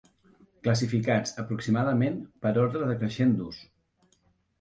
Classificats, 0.67 1.33
aproximadament, 1.43 2.17
per 2.45 2.53
ordre 2.63 2.89
decreixent 2.93 3.37
d'ús. 3.41 3.61